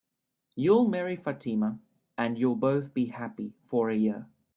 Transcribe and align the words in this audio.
You'll 0.55 0.87
marry 0.87 1.15
Fatima, 1.15 1.77
and 2.17 2.35
you'll 2.35 2.55
both 2.55 2.91
be 2.91 3.05
happy 3.05 3.53
for 3.69 3.91
a 3.91 3.95
year. 3.95 4.25